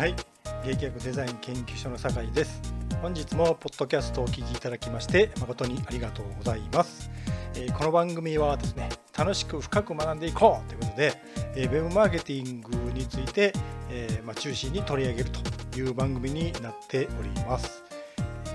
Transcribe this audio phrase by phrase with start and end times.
[0.00, 0.16] はい。
[0.64, 2.62] 劇薬デザイン研究所の酒井です。
[3.02, 7.10] 本日もポッドキャストをお聞きいただきまして誠にありがとうございます、
[7.54, 11.12] えーこの番組はですね楽しく深く学んでいこうということで、
[11.54, 13.52] えーウェブマーケティングについて、
[13.90, 15.30] えーまあ、中心に取り上げる
[15.70, 17.82] という番組になっております、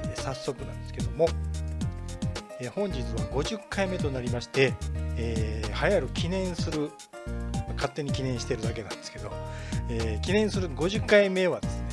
[0.01, 1.27] えー早速なんですけども、
[2.59, 4.73] えー本日は50回目となりまして、
[5.15, 6.89] えー流行る記念する
[7.75, 9.29] 勝手に記念してるだけなんですけど、
[9.89, 11.85] えー記念する50回目はですね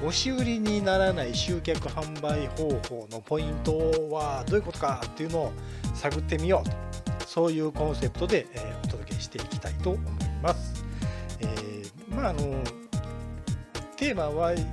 [0.00, 3.78] 押し売りにならない集客販売方法のポイント
[4.10, 5.52] はどういうことかっていうのを
[5.94, 6.68] 探ってみよう
[7.20, 10.02] とそういうコンセプトで、えーお届けしていきたいと思い
[10.42, 10.84] ます。
[11.40, 12.62] えーまああの
[13.96, 14.64] テーマは押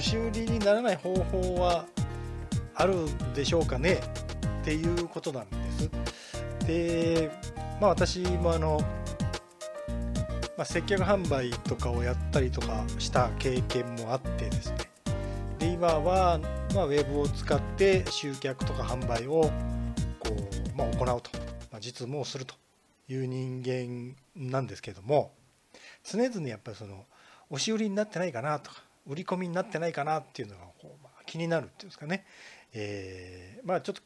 [0.00, 1.84] し売りにならない方法は
[2.74, 4.00] あるんでしょうかね
[4.62, 5.90] っていうことなんです。
[6.66, 7.30] で
[7.80, 8.80] まあ私もあの
[10.62, 14.76] まあ、接客販売とかをやったりとかした経験もあってですね。
[15.58, 16.38] で今は、
[16.72, 19.50] まあ、ウェブを使って集客とか販売を
[20.20, 21.30] こう、まあ、行うと、
[21.72, 22.54] まあ、実務をすると
[23.08, 25.32] いう人間なんですけども
[26.04, 27.06] 常々やっぱりその
[27.50, 32.24] 押し売りになってないかなとか売り込みになってないかなっていうのがこう、まあ、気になるっていうんですかね、
[32.72, 34.02] えーまあちょっと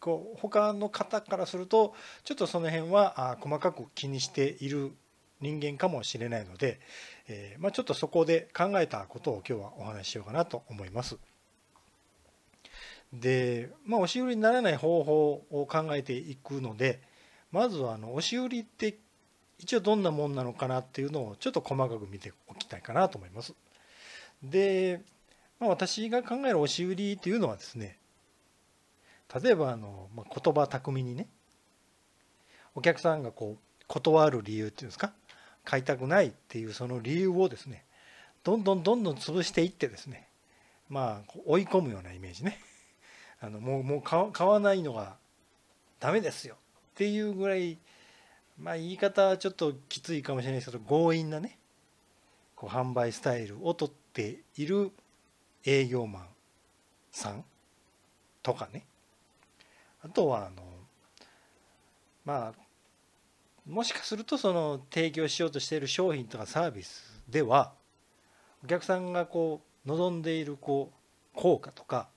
[0.00, 1.94] こう他の方からすると
[2.24, 4.92] ちょっとその辺は細かく気にしている
[5.40, 6.80] 人間かもしれないので、
[7.28, 11.16] えーまあ、ちょっとそこで考えたことを今日はお話ししようかなと思います。
[13.12, 17.00] で、まあ、押し売りにならない方法を考えていくので
[17.52, 18.98] まずはあの押し売りって
[19.58, 23.54] 一応どんなもんなのかなっていうのをちょっと細かく見ておきたいかなと思います。
[24.42, 25.00] で、
[25.58, 27.98] まあ、私が考える押し売りっていうのはですね
[29.42, 31.28] 例えばあの、まあ、言葉巧みにね
[32.74, 35.12] お客さんがこう断る理由っていうんですか？
[35.68, 37.84] 買いたくないっていうその理由をですね
[38.42, 40.26] どんどんどんどん潰していってですね
[40.88, 42.58] まあ追い込むようなイメージね。
[43.38, 45.18] あのもうもう買わないのが
[46.00, 46.54] ダメですよ。
[46.54, 47.76] っていうぐらい
[48.58, 51.58] まあ言い方はちょっときついかもしれないですけど強引なね
[52.56, 54.90] こう販売スタイルをとっている
[55.66, 56.28] 営業マン
[57.12, 57.44] さん
[58.42, 58.86] とかね。
[60.00, 60.62] あとはあの
[62.24, 62.67] まあ
[63.68, 67.72] もしかするとその提供しようとしている商品とかサービスでは
[68.64, 72.08] お客さんがこう望んでいるこう効果とか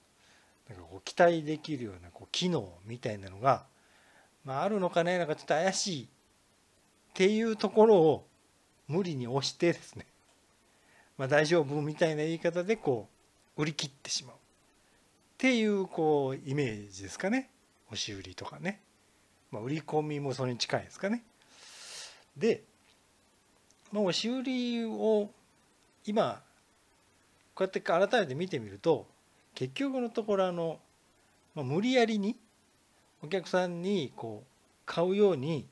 [0.69, 3.66] なんかこう期待できるようなこう機能みたいなのが、
[4.45, 6.07] まあ、あるのかねなんかちょっと怪しいっ
[7.13, 8.28] ていうところを
[8.88, 10.06] 無理に押してですね、
[11.18, 13.09] まあ、大丈夫みたいな言い方でこ
[13.57, 14.35] う売り切ってしまう。
[14.35, 14.38] っ
[15.38, 17.50] ていうこうイメージですかね。
[17.88, 18.81] 押し売りとかね、
[19.50, 21.25] まあ、売り込みもそれに近いですかね。
[22.38, 22.64] で、
[23.92, 25.30] まあ、押し売りを
[26.06, 26.42] 今
[27.53, 29.06] こうやって改めて見てみると
[29.53, 30.80] 結局のところあの、
[31.53, 32.36] まあ、無理やりに
[33.24, 34.47] お客さんにこう
[34.86, 35.68] 買うように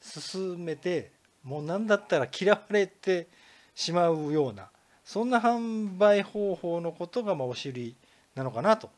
[0.00, 1.10] 進めて
[1.42, 3.28] もう何だったら嫌われて
[3.74, 4.68] しまうような
[5.04, 7.96] そんな販売方法のことがまあ押し売り
[8.34, 8.90] なのかなと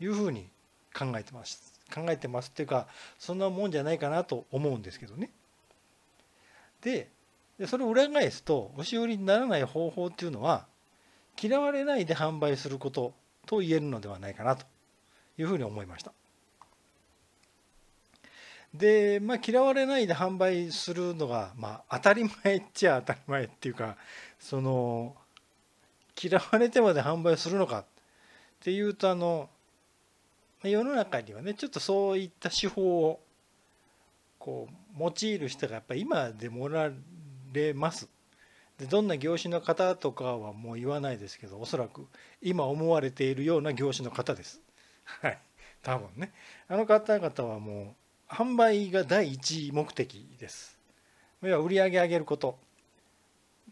[0.00, 0.48] いうふうに
[0.96, 2.86] 考えてます考えてますっていうか
[3.18, 5.30] そんなもんじゃないかなと思うんですけどね。
[6.84, 7.08] で
[7.58, 10.66] でそれを裏返すと押し売りにならない方法っていうのは
[11.40, 13.14] 嫌われないで販売すること
[13.46, 14.66] と言えるのではないかなと
[15.38, 16.12] いうふうに思いました。
[18.72, 23.96] で、まあ、嫌われないで販売するのが、まあ、当たり前っちゃ当たり前っていうか
[24.40, 25.14] その
[26.20, 27.84] 嫌われてまで販売するのかっ
[28.60, 29.48] ていうとあの
[30.64, 33.20] 世の中にはねちょっとそういった手法を
[34.40, 36.90] こう用いる人がやっぱり今でもおら
[37.52, 38.08] れます。
[38.78, 42.06] でどんな業種の方とかはもう言わないですけどおそらく
[42.42, 44.60] 今思われているような業種の方です。
[45.04, 45.38] はい
[45.82, 46.32] 多分ね
[46.68, 47.94] あの方々はも
[48.30, 50.76] う販売が第一目的です。
[51.42, 52.58] 要は売り上げ上げること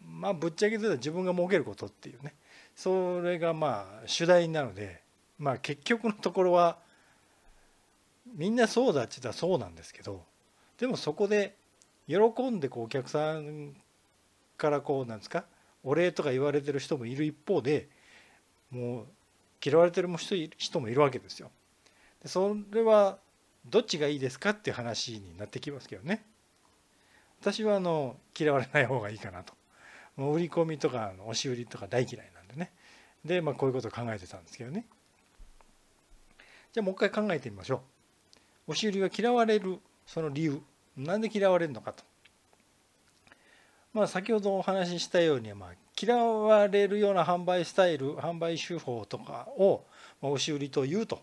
[0.05, 2.35] まあぶっちゃけ言うと自分が儲けることっていうね
[2.77, 5.01] それがまあ主題なので
[5.39, 6.79] まあ結局のところは
[8.35, 10.23] みんなそうだって言ったらそうなんですけど
[10.83, 11.55] でもそこで
[12.09, 12.17] 喜
[12.51, 13.73] んでこうお客さん
[14.57, 15.45] からこうなんですか
[15.85, 17.89] お礼とか言われてる人もいる一方で
[18.73, 19.07] もう
[19.65, 20.09] 嫌われてる
[20.59, 21.53] 人もいるわけですよ。
[22.21, 23.19] でそれは
[23.65, 26.25] どっちがいいですかっていう話になってきますけどね。
[27.41, 29.55] 私はあの嫌われない方がいいかなと。
[30.17, 32.73] もう売り込みとか押し売りとか大嫌いなんでね。
[33.25, 34.87] でまあこういうことを考えてたんですけどね。
[36.73, 37.83] じゃあもう一回考えてみましょ
[38.67, 38.73] う。
[38.73, 40.61] 押し売りが嫌われるその理由
[40.97, 42.05] なんで嫌われるのかと。
[43.93, 49.85] まあ、先ほどお話ししたように、まあ、嫌われるような販売スタイル販売手法とかを、
[50.23, 51.23] まあ、押し売りというと、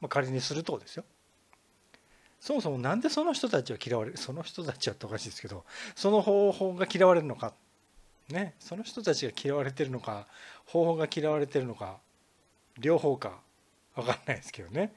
[0.00, 1.04] まあ、仮にするとですよ。
[2.40, 5.64] そもそもなんでその人たちは嫌われるその人たちはっておかしいですけど
[5.96, 7.52] その方法が嫌われるのか。
[8.28, 8.54] ね。
[8.60, 10.26] その人たちが嫌われてるのか
[10.66, 11.98] 方法が嫌われてるのか
[12.78, 13.40] 両方か
[13.96, 14.94] 分かんないですけどね、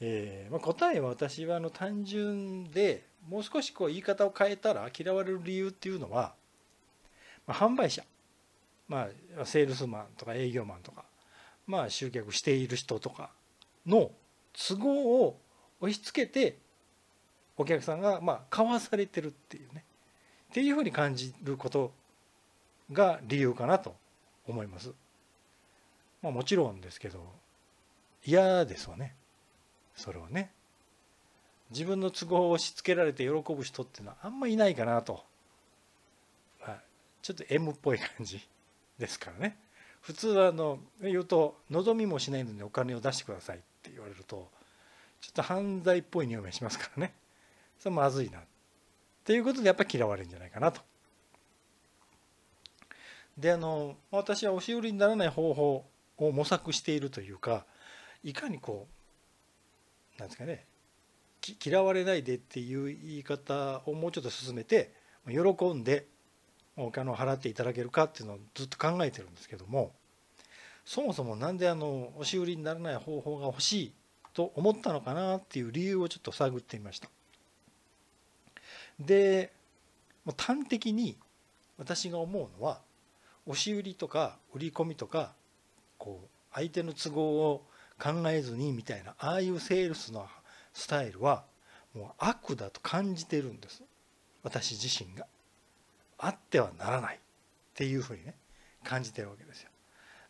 [0.00, 6.34] えーまあ、答えは私はあの単純でもう少しこう言い方を変えたら嫌われる理由っていうのは、
[7.46, 8.02] まあ、販売者、
[8.88, 9.08] ま
[9.40, 11.04] あ、セールスマンとか営業マンとか、
[11.66, 13.30] まあ、集客している人とか
[13.86, 14.10] の
[14.52, 15.38] 都合を
[15.80, 16.58] 押し付けて
[17.56, 19.84] お客さんがまあ買わされてるっていうね
[20.50, 21.92] っていうふうに感じること
[22.92, 23.96] が理由かなと
[24.46, 24.92] 思います。
[26.20, 27.32] まあ、もちろんですけど
[28.24, 29.16] 嫌ですわね
[29.96, 30.52] それはね。
[31.72, 35.24] 自分の都合を押し付けられて喜ぶ人っていうのはあんまいないかなと、
[36.60, 36.76] まあ、
[37.22, 38.40] ちょっと M っぽい感じ
[38.98, 39.56] ですからね。
[40.00, 44.48] 普通はあの言うと望みもしないのにお金を出してくださいって言われると
[45.20, 47.14] ちょっと犯罪っぽい匂いがしますからね。
[47.78, 48.42] それまずいなっ
[49.24, 50.80] ていうことでやっぱり嫌われるんじゃないかなと。
[53.38, 55.84] であの私は押し売りにならない方法
[56.18, 57.64] を模索しているというか
[58.22, 58.86] いかにこ
[60.16, 60.66] うなんですかね
[61.64, 64.92] 嫌われないでっていう言い方をもうちょっと進めて
[65.28, 66.06] 喜んで
[66.76, 69.92] お金を払っていただけるかっていうのをずっと考えてるんですけども
[70.84, 73.92] そもそも何であの押し売りにならない方法が欲しい
[74.32, 77.08] と思ったのかなっていう理由をちょっと探ってみました。
[78.98, 79.52] で
[80.36, 81.16] 端的に
[81.78, 82.80] 私が思うのは
[83.46, 85.32] 押し売りとか売り込みとか
[85.98, 87.66] こう相手の都合を
[87.98, 90.26] 考えずにみたいなああいうセールスの
[90.72, 91.44] スタイルは
[91.94, 93.82] もう悪だと感じてるんです。
[94.42, 95.26] 私自身が。
[96.22, 97.18] あってはならないっ
[97.74, 98.34] ていうふうにね
[98.84, 99.70] 感じてるわけですよ。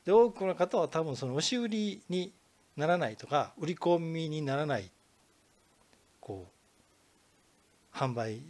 [0.06, 2.32] で多くの方は多分その押し売りに
[2.76, 4.90] ならないとか売り込みにならない
[6.20, 6.46] こ
[7.94, 8.40] う販売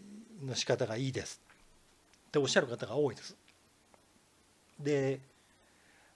[0.40, 1.40] の仕方がいいです。
[2.28, 3.36] っておっしゃる方が多いです。
[4.78, 5.18] で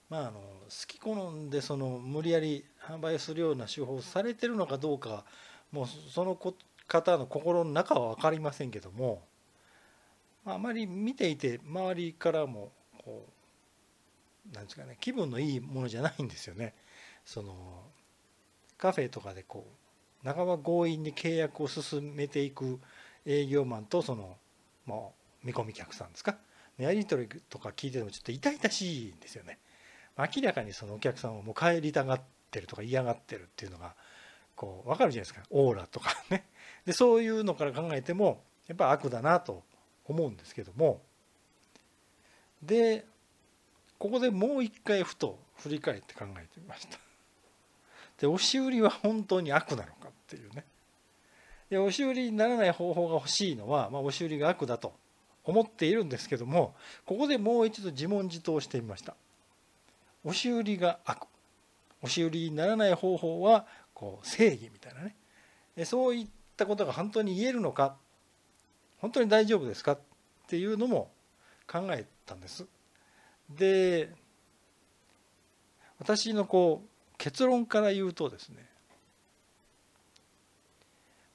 [0.09, 0.39] まああの好
[0.87, 5.25] き好んでその無理やり販売するような手法をされてるのかどうか
[5.71, 6.37] もうその
[6.87, 9.23] 方の心の中は分かりませんけども
[10.45, 12.71] あまり見ていて周りからも
[13.03, 13.25] こ
[14.51, 16.73] うなんですかね気分のいいものじゃないんですよね。
[17.25, 17.83] その
[18.77, 19.67] カフェとかでこ
[20.23, 22.79] う半ば強引に契約を進めていく
[23.25, 24.37] 営業マンとその
[24.85, 26.37] もう見込み客さんですか
[26.77, 29.59] やり取りとか聞いててもちょっと痛々しいんですよね。
[30.17, 32.21] 明らかにそのお客さんをもう帰りたがっ
[32.51, 33.95] てるとか嫌がってるっていうのが
[34.57, 35.41] こう分かるじゃないですか。
[35.51, 36.43] オーラとかね。
[36.85, 39.63] でそういうのから考えてもやっぱ悪だなと
[40.05, 41.01] 思うんですけども。
[42.61, 43.05] で
[43.99, 46.97] ここでもう一回ふと振り返って考えてみました。
[48.19, 50.65] で押し売りは本当に悪なのかっていうね。
[51.69, 54.93] で押し売りにならない方法が欲しいのは、まあ、押し売りが悪だと
[55.43, 56.73] 思っているんですけども
[57.05, 59.15] ここでもう一度自問自答してみました。
[60.23, 61.27] 押し売りが悪。
[62.01, 63.65] 押し売りにならない方法は
[63.97, 65.15] こう正義みたいなね。
[65.83, 67.97] そういったことが本当に言えるのか。
[68.99, 69.99] 本当に大丈夫ですかっ
[70.47, 71.09] ていうのも
[71.65, 72.67] 考えたんです。
[73.49, 74.13] で
[75.97, 78.49] 私のこう結論から言うとです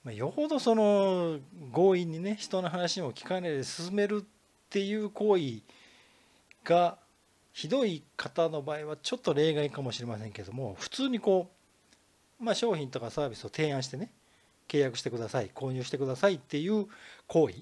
[0.05, 0.15] ね。
[0.15, 1.41] よほどその
[1.75, 4.27] 強引にね人の話も聞かないで進めるっ
[4.71, 5.63] ていう行為
[6.63, 6.97] が
[7.53, 11.62] ひどい方の場合はちょっと例外かもしれませんけども普通にこう
[12.43, 14.11] まあ、商品とかサービスを提案してね
[14.69, 16.87] 契約してください購入してくださいっていう
[17.29, 17.55] 行為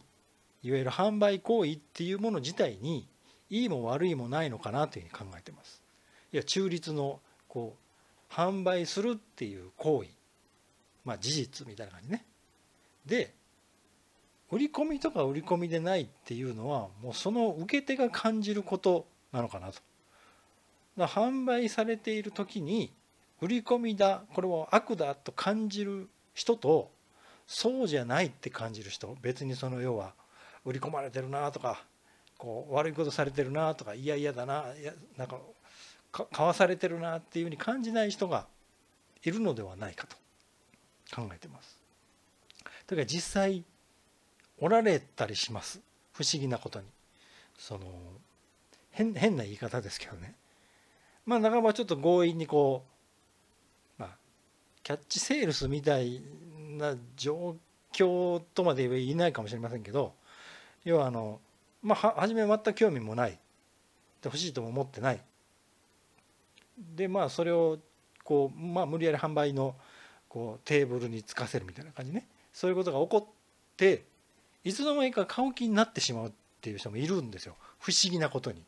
[0.62, 3.06] いわゆる販売行為っていうもの自体に
[3.50, 5.82] いいも悪いもないのかなというふうに考えてます。
[6.32, 10.10] いや中立のこう販売するっていう行為
[11.04, 12.24] まあ事実みたいな感じね。
[13.04, 13.34] で
[14.50, 19.80] 売り込みとか売り込みでないっていうのはもうその受け手が感じることなのかなと。
[20.96, 22.92] 販売されている時に
[23.40, 26.90] 売り込みだこれを悪だと感じる人と
[27.46, 30.12] そうじゃないって感じる人別にその要は
[30.64, 31.82] 売り込まれてるなとか
[32.38, 35.38] こう悪いことされてるなとかいや嫌だないやなんか
[36.32, 38.46] 買わされてるなっていうふうに感じない人が
[39.22, 40.16] いるのではないかと
[41.14, 41.78] 考えてます。
[42.86, 43.64] というか実際
[44.58, 45.80] おられたりします。
[46.12, 46.86] 不思議なことに。
[47.58, 47.86] その
[48.90, 50.34] 変変な言い方ですけどね。
[51.26, 52.89] まあ半ばちょっと強引にこう
[54.82, 56.20] キャッチセールスみたい
[56.78, 57.56] な状
[57.92, 60.14] 況とまで言えばいないかもしれませんけど
[60.84, 61.40] 要はあの
[61.82, 63.38] まあ初め全く興味もないで
[64.24, 65.20] 欲しいとも思ってない。
[66.94, 67.78] でまあそれを
[68.24, 69.74] こう、まあ、無理やり販売の
[70.28, 72.26] こうテーブルにつかせるみたいな感じね。
[72.52, 73.34] そういうことが起こっ
[73.76, 74.04] て
[74.64, 77.56] いつの間にか買う気になってしまうっていう人もいるんですよ。
[77.78, 78.62] 不思議なことに。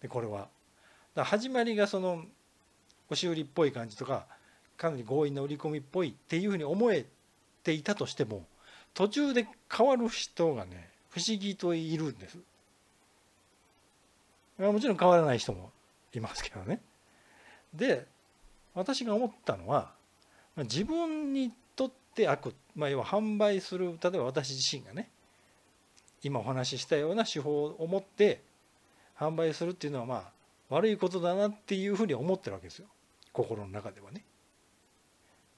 [0.00, 0.48] でこれは。
[1.14, 2.24] 始まりがその
[3.08, 4.26] 押し売りっぽい感じとか
[4.78, 7.04] かなり強引な売り込みっぽいっていうふうに思え
[7.64, 8.46] ていたとしても
[8.94, 12.38] 途中で変わる人がね不思議といるんです。
[14.58, 15.70] もちろん変わらない人も
[16.14, 16.80] いますけどね。
[17.74, 18.06] で
[18.74, 19.92] 私が思ったのは
[20.56, 25.10] 自分にとって悪、まあ、要は販売する例えば私自身がね
[26.22, 28.42] 今お話ししたような手法を持って
[29.16, 30.32] 販売するっていうのはまあ
[30.70, 32.86] 悪いことだなっていうふうに思ってるわけですよ。
[33.32, 34.24] 心の中ではね。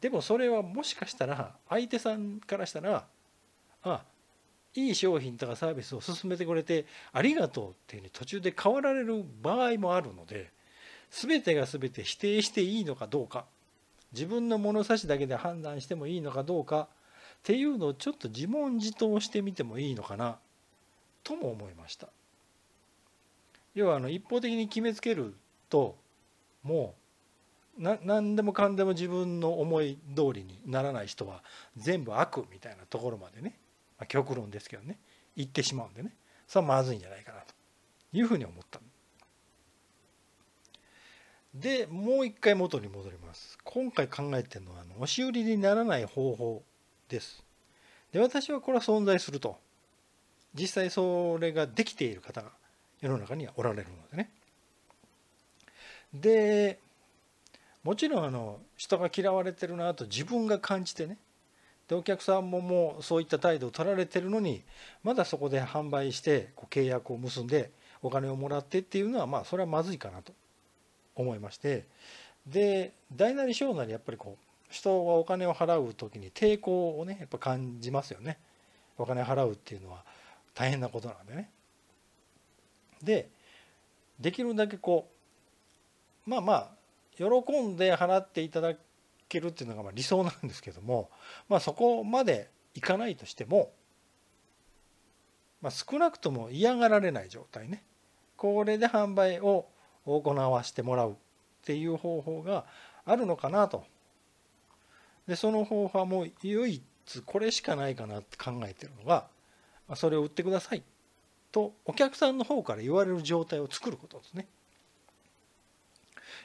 [0.00, 3.06] でもそれはもしかしたら相手さんからしたら
[3.82, 4.02] あ
[4.74, 10.50] いい商品とかサービスを進めてくれてありがとうっていうふうに途中で変わられる場合もあるので
[11.10, 13.44] 全てが全て否定していいのかどうか
[14.12, 16.88] 自分の物差しだけで判断してもいいのかどうか
[17.40, 20.38] っていうのをちょっと自問自答してみてもいいのかな
[21.24, 22.08] とも思いました。
[23.74, 25.34] 要はあの一方的に決めつける
[25.68, 25.96] と
[26.62, 26.99] もう
[27.80, 31.42] 何でもかんでも自分の思い通りにならない人は
[31.76, 33.58] 全部悪みたいなところまでね、
[33.98, 34.98] まあ、極論ですけどね
[35.36, 36.12] 言ってしまうんでね
[36.46, 37.54] それはまずいんじゃないかなと
[38.12, 38.80] いうふうに思った
[41.54, 43.58] でもう一回元に戻ります。
[43.64, 46.62] 今回考えてるのはあの押し売りにならない方法
[47.08, 47.42] です。
[48.12, 49.58] で私はこれは存在すると。
[50.54, 52.50] 実際それができている方が
[53.00, 54.30] 世の中にはおられるのでね。
[56.12, 56.78] で
[57.82, 61.16] もちろんあの人が嫌われてるなと自分が感じてね。
[61.88, 64.62] でお客さんももうそういった態度を取られてるのに
[65.02, 70.32] まだそこで販売してこう契約を結んでお金をもらってっていうのはまあそれはまずいかなと
[71.14, 71.86] 思いまして。
[72.46, 78.38] で大なり小なりやっぱりこう人はお金を払う時に抵抗をねやっぱ感じますよね。
[78.96, 80.04] お金払うっていうのは
[80.54, 81.50] 大変なことなんでね。
[83.02, 83.28] で
[84.20, 85.08] できるだけこ
[86.26, 86.79] うまあまあ
[87.20, 88.74] 喜んで払っていただ
[89.28, 91.10] けるっていうのがま理想なんですけども
[91.48, 93.70] まあそこまでいかないとしても
[95.60, 97.84] まあ、少なくとも嫌がられない状態ね。
[98.36, 99.66] これで販売を
[100.06, 101.14] 行わせてもらうっ
[101.62, 102.64] ていう方法が
[103.04, 103.84] あるのかなと。
[105.26, 106.82] でその方法はもう唯一
[107.24, 109.28] これしかないかなって考えてるのが
[109.94, 110.82] それを売ってください
[111.52, 114.48] とお客さんの方から言われる状態を作ることですね。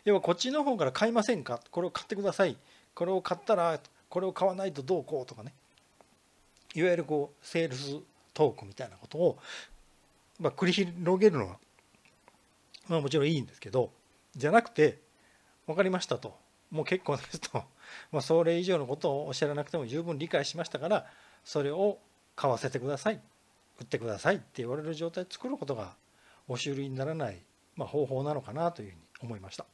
[0.04, 1.60] 要はこっちの方から買いませんか？
[1.72, 2.58] これを買ってください。
[2.94, 5.54] これを買ったらこれを買わないとどうこうとかね。
[6.74, 7.98] いわゆるこうセールス
[8.34, 9.38] トークみたいなことを、
[10.40, 11.58] まあ、繰り広げるのは
[12.90, 13.92] まあもちろんいいんですけど
[14.36, 15.00] じゃなくて
[15.68, 16.36] 分かりましたと。
[16.72, 17.64] もう結構ですと、
[18.12, 21.06] まあ、それ以上のことをおっしゃらなくても十分理解しましたから
[21.46, 22.00] それを
[22.36, 23.22] 買わせてください。
[23.80, 25.94] 売ってくださいって言われる状態を作ることが
[26.48, 27.38] 押し売りにならない、
[27.75, 29.66] まあ、方法なのかなというふうに思いました。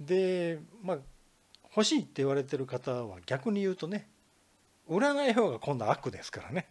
[0.00, 0.98] でまあ
[1.76, 4.08] 欲しいって言われてる方は逆に言うとね
[4.88, 6.68] 売らない方が今度は悪ですからね。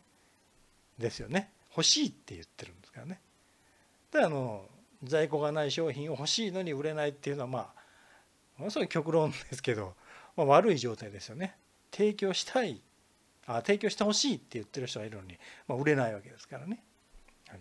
[0.98, 1.52] ですよね。
[1.72, 3.20] 欲しいって言ってるんですからね。
[4.12, 4.66] であの
[5.04, 7.84] 在庫がない商品を欲しいのに売れないっていうのはまあ
[8.58, 9.96] ものすごい極論ですけど、
[10.38, 11.56] まあ、悪い状態ですよね。
[11.92, 12.82] 提供したい
[13.46, 15.38] あ提供してほしいって言ってる人がいるのに、
[15.68, 16.82] まあ、売れないわけですからね、
[17.50, 17.60] はい、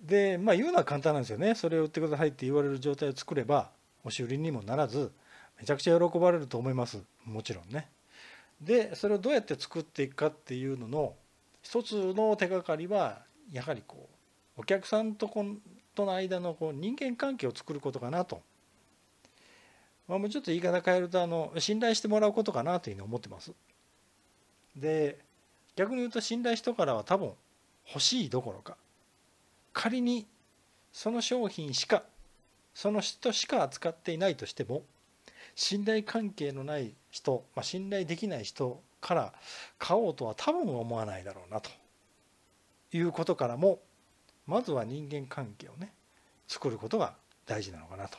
[0.00, 1.54] でまあ言うのは簡単なんですよね。
[1.54, 3.70] それを売ってくださいって言われる状態を作れば
[4.06, 5.12] 押し売りにもならず
[5.58, 7.02] めちゃくちゃ喜ばれると思います。
[7.24, 7.88] もちろんね。
[8.60, 11.14] でそれをどうやって作っていくかっていうのの
[11.62, 13.20] 一つの手がかりは
[13.52, 14.08] やはりこ
[14.56, 15.44] うお客さんとこ
[15.94, 18.40] との間のこう人間関係を作ることかなと、
[20.08, 23.52] まあ、もうちょっと言い方変えるとあの信頼してもらうことかなというふうに思ってます。
[24.74, 25.18] で
[25.74, 27.32] 逆に言うと信頼人からは多分
[27.88, 28.76] 欲しいどころか
[29.72, 30.26] 仮に
[30.92, 32.04] その商品しか
[32.76, 34.82] その人しか扱っていないとしても
[35.54, 39.32] 信頼関係のない人、まあ、信頼できない人から
[39.78, 41.70] 買おうとは多分思わないだろうなと
[42.92, 43.78] いうことからも
[44.46, 45.90] まずは人間関係をね
[46.48, 47.14] 作ることが
[47.46, 48.18] 大事なのかなと。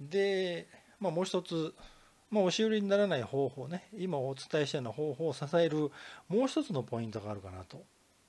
[0.00, 0.68] で、
[1.00, 1.74] まあ、もう一つ、
[2.30, 5.90] まあ、押し売りにならない方法ね今お伝えしたような方法を支える
[6.28, 7.82] もう一つのポイントがあるかなと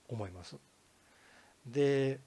[0.10, 0.56] 思います。
[1.68, 2.20] で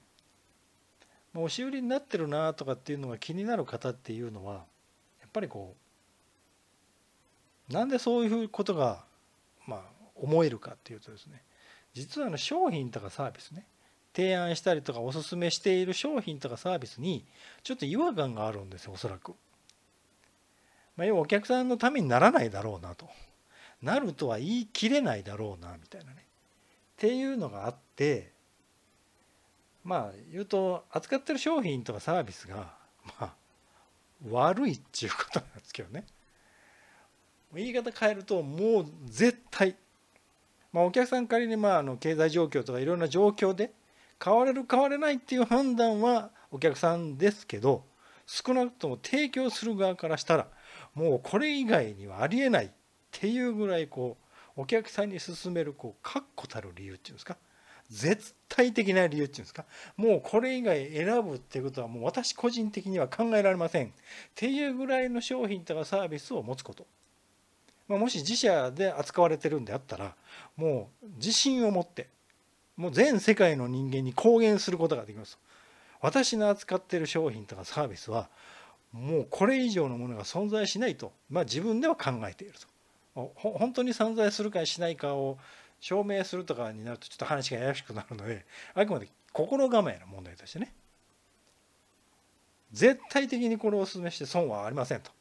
[1.35, 4.53] 押し売りになってるなとかっていうのが気になる方っていうのは
[5.21, 5.75] やっぱりこ
[7.69, 9.03] うなんでそういうことが
[9.65, 9.81] まあ
[10.15, 11.41] 思えるかっていうとですね
[11.93, 13.65] 実はあの商品とかサービスね
[14.15, 17.23] 提案したりとかおすすめしている商品とかサービスに
[17.63, 19.35] ちょっと違和感があるんですよおそらく。
[20.95, 23.07] まあ、要はお客さんのためにならないだろうなと
[23.83, 26.21] なるとは言い切れないだろうなみたいなねっ
[26.97, 28.31] ていうのがあって
[29.87, 32.73] まあ言うと扱ってる商品とかサービスが
[33.19, 33.33] まあ
[34.29, 36.05] 悪いっていうことなんですけどね。
[37.55, 39.77] 言い方変えるともう絶対
[40.73, 43.71] まあ、お客さん仮にまああの経済状況とかいろんな状況で
[44.23, 47.83] 変われる変われないっていう判断はお客さんですけど
[48.25, 50.47] 少なくとも提供する側からしたら
[50.93, 52.69] もうこれ以外にはありえないっ
[53.11, 54.17] ていうぐらいこ
[54.55, 57.37] うお客さんに勧めるこう確固たる理由っていうんですか
[57.89, 59.65] 絶対的な理由っていうんですか？
[59.97, 63.87] もうこれ以外選ぶっていうことはもう私個人的には考えられません。
[63.87, 63.89] っ
[64.33, 66.87] ていうぐらいの商品とかサービスを持つこと。
[67.87, 70.15] まあ、もし自社で扱われてるんであったら
[70.55, 72.07] もう自信を持って
[72.75, 75.37] もう全世界の人間に公言することができます。
[76.01, 78.27] 私の扱ってる商品とかサービスは
[78.91, 82.67] もうこれ以上のものが存在しないと、まあ、自分では考えていると。
[83.35, 85.39] 本当に存在するかしないかを
[85.79, 90.73] 証明するとかになるとちょっと話がややしくなるのであくまで心構えの問題としてね。
[92.71, 95.11] 絶対的にこれをお勧めして損はありませんと。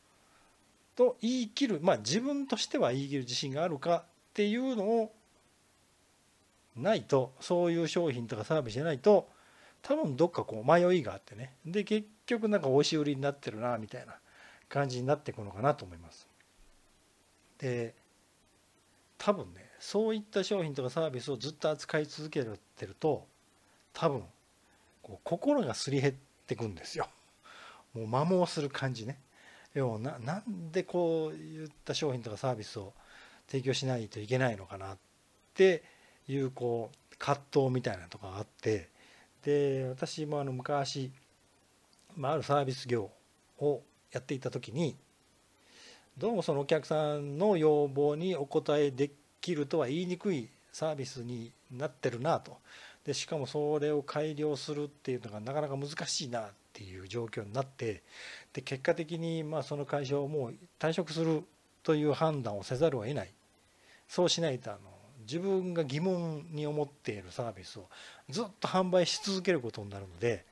[0.97, 5.13] と言い切るまあ自分としては言い切る自信があるかっていうのを
[6.75, 9.29] ないとそういう商品とかサービスじゃないと
[9.83, 11.55] 多分どっかこう迷いがあってね。
[11.65, 14.15] で結局なんか押し売りになってるなみたいな
[14.69, 16.27] 感じになっていくのかなと思います。
[17.59, 17.95] で
[19.19, 23.27] 多分ねそういった商品とかサービスをずっと扱い続けてると
[23.93, 24.23] 多分
[25.03, 26.15] こう心がすり減っ
[26.47, 27.09] てくんですよ。
[27.95, 29.19] もう摩耗する感じね。
[29.75, 32.93] 要ななんでこういった商品とかサービスを
[33.47, 34.99] 提供しないといけないのかなっ
[35.55, 35.83] て
[36.29, 38.89] いうこう葛藤みたいなとかがあって
[39.45, 41.13] で私もあの昔、
[42.17, 43.11] まあ、あるサービス業
[43.59, 44.97] をやっていた時に
[46.19, 52.57] どうもそのお客さんの要望にお応えでき切るとは言いにくいサービスになってるなと。
[53.05, 58.03] でしかもそれを改良するっていうのがなかなか難しいなっていう状況になって
[58.53, 61.45] で結果的にまあその会社をもう退職する
[61.85, 63.33] という判断をせざるを得ない。
[64.09, 64.81] そうしないとあの
[65.21, 67.89] 自分が疑問に思っているサービスを
[68.29, 70.45] ずっと販売し続けることになるので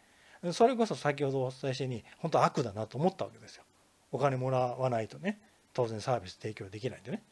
[0.52, 3.64] それこそ先ほどお伝えしたように本当悪だなと思ったわけですよ。
[4.12, 5.40] お金もらわないとね
[5.72, 7.22] 当然サービス提供できないんでね。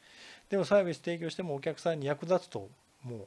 [0.52, 2.68] でもサービス提供してもお客さんに役立つと
[3.04, 3.26] も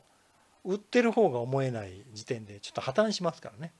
[0.63, 3.73] う売ってる方が思えない時点でちょっと破綻しますからね。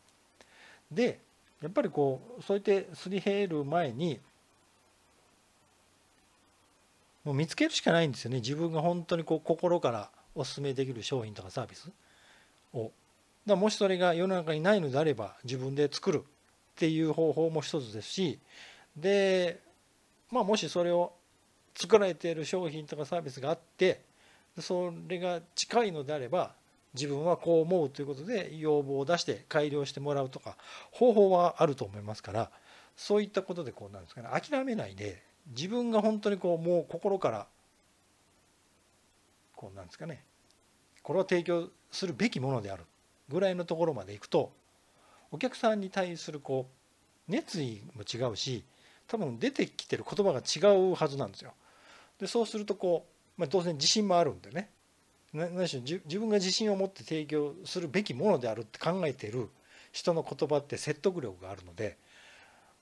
[0.92, 1.20] で
[1.62, 4.20] やっぱりこうそうやってすり減る前に
[7.24, 8.38] もう見つけるしかないんですよね。
[8.38, 11.92] 自分が本当にこう心からお勧めできる商品とかサービス
[12.74, 12.92] を。
[13.46, 16.24] だもしそれが世の中にないのであれば自分で作るっ
[16.78, 18.40] ていう方法も一つですし
[18.98, 19.60] で
[20.32, 21.14] まあもしそれを
[21.76, 24.02] 作られている商品とかサービスがあって
[24.60, 26.54] それが近いのであれば
[26.94, 30.56] 自分はこう思うということで要望を出して改良してもらうとか
[30.92, 32.50] 方法はあると思いますから
[32.96, 37.48] そういったことでこうなんですかね諦めないで自分が本当にこうもう心から
[39.56, 40.24] こうなんですかね
[41.04, 42.84] これを提供するべきものである
[43.30, 44.52] ぐらいのところまでいくと
[45.32, 46.68] お客さんに対するこ
[47.28, 48.64] う熱意も違うし
[49.08, 51.54] 多分出てきてる言葉が違うはずなんですよ。
[52.20, 53.06] でそうするとこ
[53.38, 54.70] う、まあ、当然自信もあるんでね
[55.34, 59.50] 何しろ自分が自信を持って提供するべきものであるって考えてる
[59.92, 61.98] 人の言葉って説得力があるので、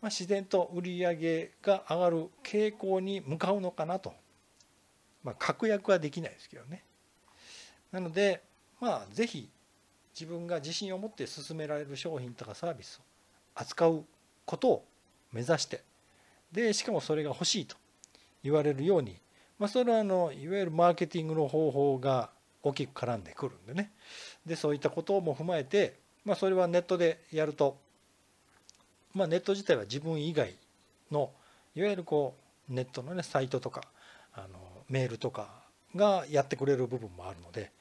[0.02, 4.14] まあ、自然と売り上げが上がる傾向に向かうのかなと、
[5.24, 6.84] まあ、確約はできないですけどね。
[7.92, 8.44] なので
[8.80, 9.50] まあ是非
[10.14, 13.02] 自分が自信を持って進められる商品とかサービスを
[13.56, 14.06] 扱う
[14.46, 14.86] ことを
[15.32, 15.84] 目指して
[16.52, 17.76] でしかもそれが欲しいと
[18.44, 19.18] 言われるように、
[19.64, 22.32] まあ、それはあのいわゆるマーケティングの方法が
[22.64, 23.94] 大きく絡んでくるんでね
[24.46, 27.78] でそういったことも踏まえて、まあ、それはネットでやると、
[29.14, 30.54] まあ、ネット自体は自分以外
[31.14, 31.32] の
[31.76, 32.36] いわゆるこ
[32.70, 33.84] うネットのねサイトとか
[34.34, 35.48] あのメールとか
[35.96, 37.72] がやってくれる部分もあるので、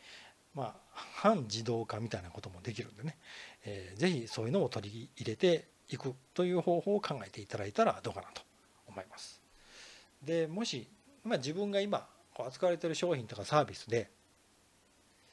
[0.55, 3.17] まあ、反自動化みたいなこともできるんでね、
[3.65, 8.43] えー、ぜひそういうのを取り入れていくという方法を考えていただいたらどうかなと
[8.87, 9.43] 思います。
[10.25, 10.87] でもし、
[11.25, 12.07] まあ、自分が今
[12.39, 14.11] 扱われてる商品とかサービスで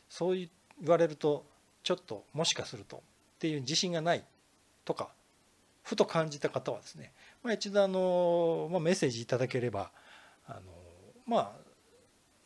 [0.10, 0.50] そう言
[0.86, 1.46] われると
[1.84, 3.00] ちょっともしかするとっ
[3.40, 4.24] ていう自信がない
[4.86, 5.10] とか
[5.84, 7.12] ふと感じた方はですね、
[7.44, 9.92] まあ、一度あの、まあ、メッセージいただければ
[10.48, 10.62] あの
[11.26, 11.52] まあ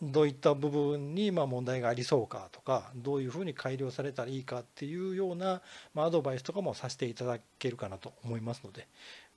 [0.02, 5.62] どういった部分にま問題がありそうかとかどういうふうに改良されたらいいかっていうような
[5.94, 8.88] まアドバイスとかもさせていただけるかなと思いますので、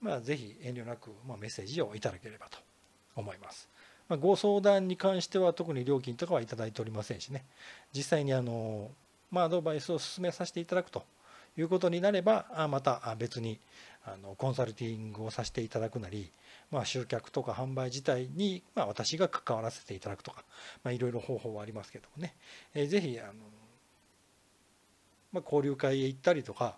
[0.00, 2.58] まあ、ぜひ遠慮なくまメッセージをいただければと
[3.14, 3.68] 思います。
[4.08, 7.44] まあ、ご相談に関しては特に料金とかはいいておりませんしね。
[7.92, 8.90] 実際にあの、
[9.30, 11.02] まあ、アドバイスを進めさせていただくと。
[11.58, 13.58] いうことになればまた別に
[14.04, 16.30] あのコンサルティングをさせていただくなり、
[16.70, 20.44] まあ、集客とか販売自体に、まあ、私が関わらせていただくとか、
[20.84, 22.34] ま、いろいろ方法はありますけどもね、
[22.74, 23.32] えー、ぜひあの、
[25.32, 26.76] まあ、交流会へ行ったりとか、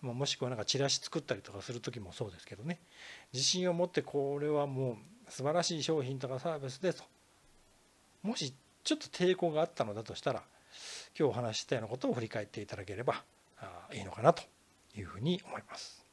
[0.00, 2.78] ま、もしくはなんかチラシ作ったりとかする時もそうですけどね。
[3.34, 4.96] 自信を持ってこれはもう
[5.32, 7.04] 素晴らしい商品とかサービスでと
[8.22, 8.52] もし
[8.84, 10.42] ちょっと抵抗があったのだとしたら
[11.18, 13.24] 今日お話ししたようなことを振り返っていただければ
[13.94, 14.42] いいのかなと
[14.94, 16.04] いうふうに思います。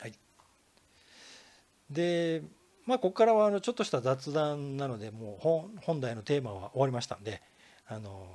[0.00, 0.14] はい、
[1.90, 2.42] で
[2.86, 7.40] まあここからはあのちょっとした雑談なのでもう本題のテーマは終わりましたんで
[7.86, 8.26] あの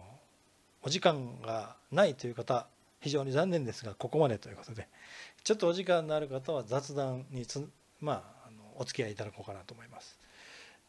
[0.82, 2.68] お時間がないという方
[3.02, 4.88] 非常に残念ですがここまでということで
[5.44, 7.68] ちょっとお時間のある方は雑談につ
[8.00, 8.37] まあ
[8.78, 10.18] お付き合いいただこうかなと思います。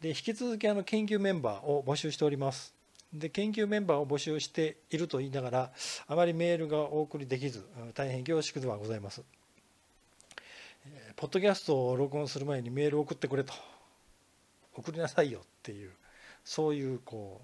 [0.01, 2.75] で引き続きあの研究メンバーを募集しております。
[3.13, 5.73] で研究メンバーを募集していると言いながら
[6.07, 9.23] あまりメールがお送りできず大変恐縮ではございます。
[11.17, 13.53] ポッドキャストを録音する前にメールを送ってくれと
[14.75, 15.91] 送りなさいよっていう
[16.45, 17.41] そういうこ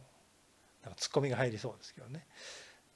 [0.83, 2.26] うなんかツッコミが入りそうですけどね。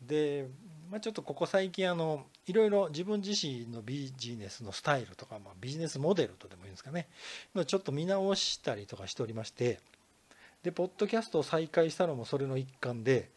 [0.03, 0.49] で、
[0.91, 7.09] まあ、ちょっとここ最近あのいろいろ自分自身のビジネスのスタイルとか、まあ、ビジネスモデルとでもいいんですかね。
[7.67, 9.81] ちょっと見直したりとかしておりまして
[10.63, 13.31] でポッドキャストを再開したのもそれの一環で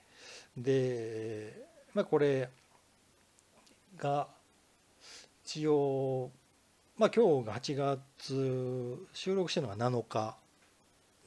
[0.57, 1.61] で、
[1.93, 2.49] まあ、これ
[3.97, 4.27] が
[5.45, 6.31] 一応
[6.97, 10.37] まあ今日が8月収録してるのが7日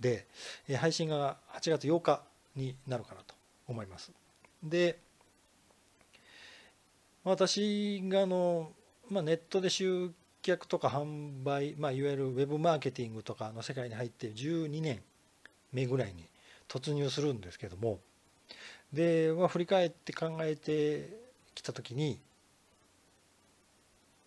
[0.00, 0.26] で
[0.76, 2.22] 配信が8月8日
[2.56, 3.34] になるかなと
[3.66, 4.12] 思います。
[4.62, 4.98] で
[7.24, 8.70] 私があの、
[9.10, 15.02] まあ、ネットで集客とか販売、まあ、いわゆるウェブマーケティングとかの世界に入って12年
[15.72, 16.28] 目ぐらいに
[16.68, 17.98] 突入するんですけども
[18.92, 21.18] で、まあ、振り返って考えて
[21.54, 22.20] きた時に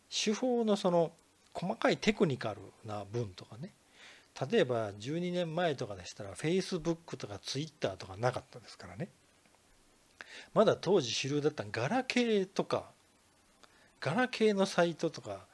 [0.10, 1.12] 手法のその
[1.54, 3.74] 細かいテクニカルな分とかね
[4.52, 9.10] 例えば12年前とかでしたら Facebook とか Twitter とかなかったですからね。
[10.54, 12.92] まだ当時主流だったガラケーとか
[14.00, 15.46] ガラケーのサイトとか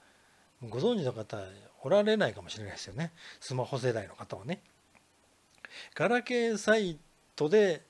[0.62, 1.38] ご存知の方
[1.82, 3.12] おられないかもしれないですよね。
[3.40, 4.62] スマホ世代の方はね。
[5.96, 6.98] ガラケーサイ
[7.36, 7.84] トで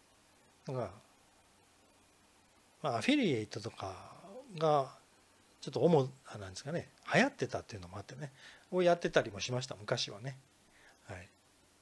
[0.67, 0.91] なんか
[2.81, 3.95] まあアフィリエイトとか
[4.57, 4.95] が
[5.61, 8.31] ちょっと主なんですかね流行ってたっていうのもあってね
[8.71, 10.37] をやってたりもしました昔はね。
[11.07, 11.29] はい。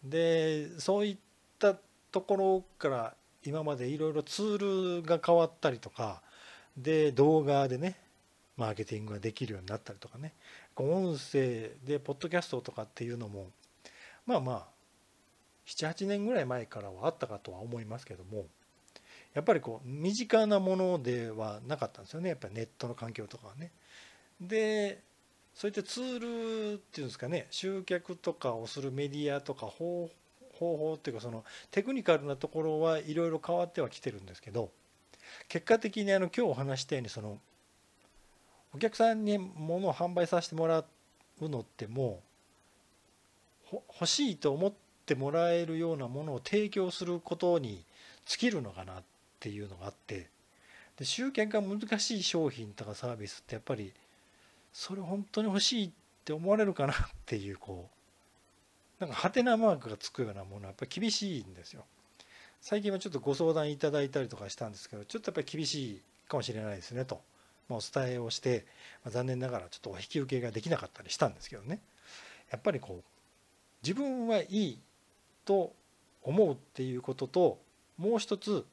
[0.03, 1.17] でそういっ
[1.59, 1.75] た
[2.11, 6.21] ところから今までいろいろツールが変わったりとか
[6.77, 7.97] で動画でね
[8.57, 10.33] マーケティングができるようになったりとかね
[10.75, 13.47] 音声でポッドキャストとかっていうのも
[14.25, 14.65] まあまあ
[15.65, 18.45] 78年ぐらい前からはあったかとは思いますけども
[19.33, 23.71] やっぱりこう身近なものではなかったんですよねやっぱりネットの環境とかはね。
[24.39, 25.01] で
[25.53, 30.09] そういったツールっていうんですかね集客とかをするメディアとか方
[30.61, 34.69] 方法っていうかそのテクニカルなところはいろいろ変わってはきてるんですけど
[35.47, 37.39] 結果的にあの今日お話したようにその
[38.75, 40.85] お客さんに物を販売させてもら
[41.41, 42.21] うのっても
[43.73, 44.73] う欲しいと思っ
[45.05, 47.83] てもらえるようなものを提供することに
[48.25, 49.03] 尽きるのかなっ
[49.39, 50.29] ていうのがあって
[50.97, 53.93] で集客が難しい商品とかサービスってやっぱり
[54.71, 55.91] それ本当に欲しいっ
[56.23, 56.95] て思われるかなっ
[57.25, 58.00] ていうこう
[59.01, 61.85] なんかハテナマークがつくようなものはやっぱり厳しいんですよ。
[62.61, 67.19] 最近はちょっとご相談いただいたりとかしたんですけどちょっとやっぱり厳しいかもしれないですねと、
[67.67, 68.67] まあ、お伝えをして、
[69.03, 71.79] まあ、残念ながらちょっとお引き受けができなかったりしたんですけどね
[72.51, 73.03] やっぱりこう
[73.81, 74.79] 自分はいい
[75.45, 75.73] と
[76.21, 77.57] 思うっていうことと
[77.97, 78.63] もう一つ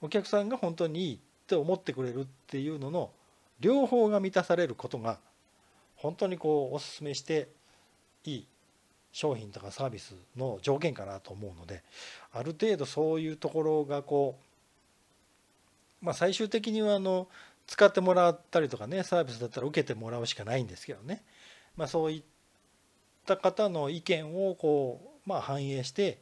[0.00, 3.10] お客さんが本当にいいって思ってくれるっていうのの
[3.60, 5.20] 両方が満たされることが
[5.94, 7.46] 本当にこうお勧めして
[8.24, 8.46] いい
[9.12, 11.82] 商品とかサービスの条件かなと思うので
[12.32, 14.38] ある程度そういうところがこ
[16.02, 17.28] うまあ最終的にはあの
[17.66, 21.22] 使ってもらったりとかねサービスだったら受けてもらうしかないんですけどね。
[21.76, 22.22] まあそういっ
[23.26, 26.18] た方の意見をこうまあ反映して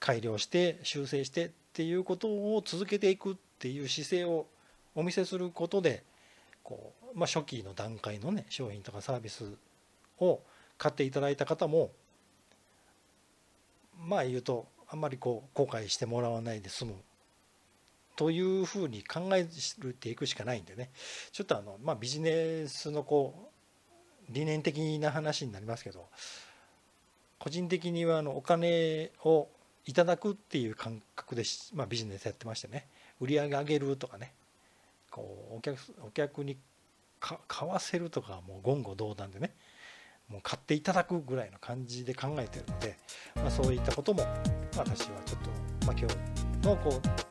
[0.00, 4.46] 改良して修正してっていうことを続けていくっていう姿勢を
[4.94, 6.02] お見せすることで
[6.62, 9.44] こう、まあ、初期の段階のね商品とかサービス
[10.18, 10.40] を
[10.78, 11.90] 買っていただいた方も
[14.06, 16.94] まあ言うとあんまりこう後悔してもらわないで済む
[18.14, 19.46] というふうに考え
[20.00, 20.90] ていくしかないんでね。
[21.32, 23.50] ちょっとあの、まあ、ビジネスのこ
[24.30, 26.06] う理念的な話になりますけど
[27.38, 29.48] 個人的にはあのお金を
[29.84, 31.42] いただくっていう感覚で、
[31.74, 32.88] まあ、ビジネスやってましてね。
[33.20, 34.32] 売り上げ上げるとかね。
[35.10, 36.56] こうお客お客に
[37.20, 39.52] 買わせるとかはもう言語道断でね。
[40.28, 42.96] もう買っていただくぐらいの感じで考えてるので、
[43.36, 44.22] まあ、そういったことも
[44.76, 47.26] 私はちょっと、まあ、今日のこう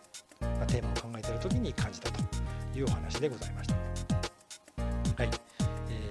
[0.56, 2.20] まあ、テーマを考えてる時に感じたと
[2.78, 3.76] いうお話でございました。
[3.76, 5.30] はい
[5.90, 6.02] え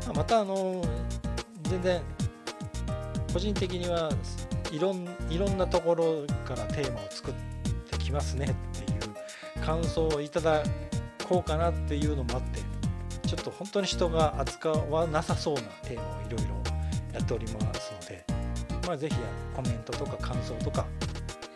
[0.00, 0.82] ーまあ、またあの
[1.62, 2.02] 全然
[3.32, 4.10] 個人的には
[4.70, 7.34] いろんいろんなところからテーマを作っ
[7.90, 10.62] てきますねっていう感想をいただ
[11.28, 12.60] こうかなっていうのもあって
[13.26, 16.54] ちょっと本当に人が扱わなさそうなテーマをいろいろ
[17.12, 18.24] やっておりますので、
[18.86, 19.16] まあ、ぜひ
[19.54, 20.86] コメントとか感想とか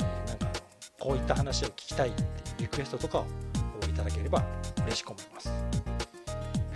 [0.01, 0.61] えなんか
[0.99, 2.27] こういった話を聞きたいっていう
[2.61, 3.27] リクエストとかを
[3.89, 4.45] いただければ
[4.87, 5.49] 嬉しく思います。
[5.49, 5.55] は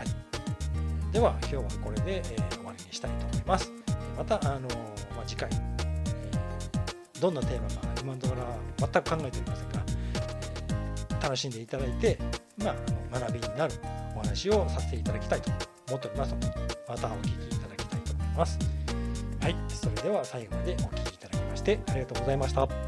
[0.04, 3.72] い、では今日はこれで、え終わりにしたいと思います。
[4.16, 4.68] また、あの
[5.16, 9.84] まあ、次回、えどんなテーマか今のところは全く考えておりませんが、
[11.20, 12.18] え楽しんでいただいて、
[12.58, 13.74] まあ、学びになる
[14.16, 15.50] お話をさせていただきたいと
[15.88, 16.46] 思っておりますので、
[16.88, 18.58] またお聞きいただきたいと思います。
[19.40, 22.81] はい、それでは最後までお聴きいただきましてありがとうございました。